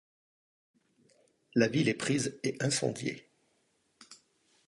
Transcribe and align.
La 1.53 1.67
ville 1.67 1.87
est 1.87 1.93
prise 1.93 2.39
et 2.41 2.57
incendiée. 2.59 3.29